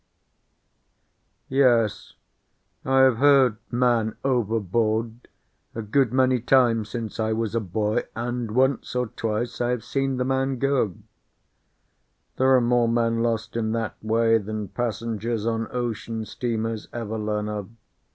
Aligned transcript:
Yes 1.47 2.13
I 2.83 3.01
have 3.01 3.17
heard 3.17 3.57
"Man 3.69 4.15
overboard!" 4.23 5.27
a 5.75 5.83
good 5.83 6.11
many 6.11 6.39
times 6.39 6.89
since 6.89 7.19
I 7.19 7.33
was 7.33 7.53
a 7.53 7.59
boy, 7.59 8.05
and 8.15 8.49
once 8.49 8.95
or 8.95 9.09
twice 9.09 9.61
I 9.61 9.69
have 9.69 9.83
seen 9.83 10.17
the 10.17 10.25
man 10.25 10.57
go. 10.57 10.95
There 12.37 12.55
are 12.55 12.61
more 12.61 12.87
men 12.89 13.21
lost 13.21 13.55
in 13.55 13.73
that 13.73 13.93
way 14.03 14.39
than 14.39 14.69
passengers 14.69 15.45
on 15.45 15.67
ocean 15.69 16.25
steamers 16.25 16.87
ever 16.91 17.19
learn 17.19 17.47
of. 17.47 17.69